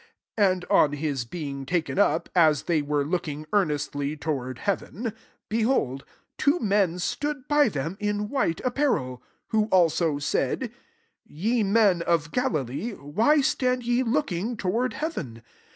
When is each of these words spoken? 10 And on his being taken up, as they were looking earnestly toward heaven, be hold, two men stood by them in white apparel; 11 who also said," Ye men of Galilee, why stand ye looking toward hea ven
10 0.37 0.51
And 0.51 0.65
on 0.65 0.93
his 0.93 1.25
being 1.25 1.63
taken 1.63 1.99
up, 1.99 2.27
as 2.33 2.63
they 2.63 2.81
were 2.81 3.05
looking 3.05 3.45
earnestly 3.53 4.17
toward 4.17 4.57
heaven, 4.57 5.13
be 5.47 5.61
hold, 5.61 6.05
two 6.39 6.59
men 6.59 6.97
stood 6.97 7.47
by 7.47 7.69
them 7.69 7.97
in 7.99 8.27
white 8.27 8.59
apparel; 8.65 9.21
11 9.23 9.23
who 9.49 9.65
also 9.65 10.17
said," 10.17 10.71
Ye 11.23 11.61
men 11.61 12.01
of 12.01 12.31
Galilee, 12.31 12.93
why 12.93 13.41
stand 13.41 13.83
ye 13.85 14.01
looking 14.01 14.57
toward 14.57 14.93
hea 14.95 15.09
ven 15.09 15.43